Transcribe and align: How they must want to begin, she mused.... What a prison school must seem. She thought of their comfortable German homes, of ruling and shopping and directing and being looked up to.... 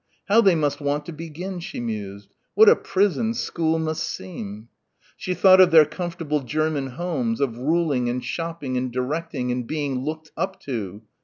How 0.27 0.41
they 0.41 0.55
must 0.55 0.81
want 0.81 1.05
to 1.05 1.11
begin, 1.11 1.59
she 1.59 1.79
mused.... 1.79 2.33
What 2.55 2.67
a 2.67 2.75
prison 2.75 3.35
school 3.35 3.77
must 3.77 4.03
seem. 4.03 4.67
She 5.15 5.35
thought 5.35 5.61
of 5.61 5.69
their 5.69 5.85
comfortable 5.85 6.39
German 6.39 6.87
homes, 6.87 7.39
of 7.39 7.59
ruling 7.59 8.09
and 8.09 8.25
shopping 8.25 8.77
and 8.77 8.91
directing 8.91 9.51
and 9.51 9.67
being 9.67 9.99
looked 10.03 10.31
up 10.35 10.59
to.... 10.61 11.03